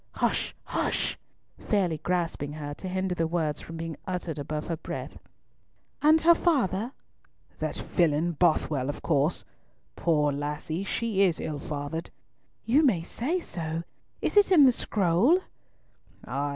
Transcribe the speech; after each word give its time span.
"Hush! 0.13 0.55
hush!" 0.63 1.15
fairly 1.59 1.99
grasping 1.99 2.53
her 2.53 2.73
to 2.73 2.87
hinder 2.89 3.13
the 3.13 3.27
words 3.27 3.61
from 3.61 3.77
being 3.77 3.97
uttered 4.07 4.39
above 4.39 4.65
her 4.65 4.75
breath. 4.77 5.19
"And 6.01 6.19
her 6.21 6.33
father?" 6.33 6.93
"That 7.59 7.77
villain, 7.77 8.31
Bothwell, 8.31 8.89
of 8.89 9.03
course. 9.03 9.45
Poor 9.95 10.31
lassie, 10.31 10.83
she 10.83 11.21
is 11.21 11.39
ill 11.39 11.59
fathered!" 11.59 12.09
"You 12.65 12.83
may 12.83 13.03
say 13.03 13.39
so. 13.39 13.83
Is 14.23 14.37
it 14.37 14.51
in 14.51 14.65
the 14.65 14.71
scroll?" 14.71 15.37
"Ay! 16.25 16.49